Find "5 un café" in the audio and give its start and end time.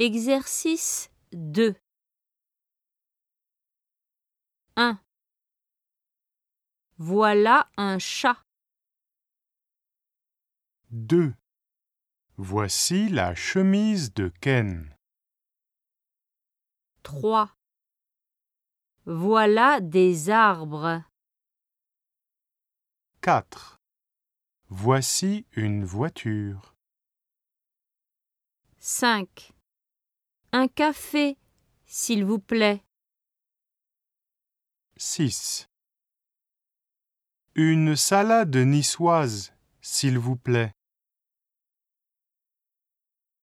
28.78-31.36